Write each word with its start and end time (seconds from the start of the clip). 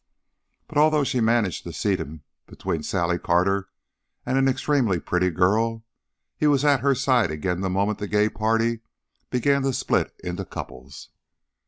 But 0.67 0.79
although 0.79 1.03
she 1.03 1.21
managed 1.21 1.63
to 1.63 1.71
seat 1.71 1.99
him 1.99 2.23
between 2.47 2.81
Sally 2.81 3.19
Carter 3.19 3.69
and 4.25 4.35
an 4.35 4.47
extremely 4.47 4.99
pretty 4.99 5.29
girl, 5.29 5.83
he 6.35 6.47
was 6.47 6.65
at 6.65 6.79
her 6.79 6.95
side 6.95 7.29
again 7.29 7.61
the 7.61 7.69
moment 7.69 7.99
the 7.99 8.07
gay 8.07 8.27
party 8.27 8.79
began 9.29 9.61
to 9.61 9.71
split 9.71 10.19
into 10.23 10.43
couples. 10.43 11.09